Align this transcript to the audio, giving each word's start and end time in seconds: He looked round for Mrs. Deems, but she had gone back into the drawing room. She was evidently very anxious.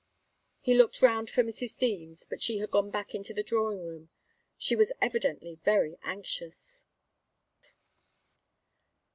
He 0.61 0.73
looked 0.73 1.03
round 1.03 1.29
for 1.29 1.43
Mrs. 1.43 1.77
Deems, 1.77 2.25
but 2.25 2.41
she 2.41 2.57
had 2.57 2.71
gone 2.71 2.89
back 2.89 3.13
into 3.13 3.35
the 3.35 3.43
drawing 3.43 3.85
room. 3.85 4.09
She 4.57 4.75
was 4.75 4.91
evidently 4.99 5.59
very 5.63 5.95
anxious. 6.01 6.85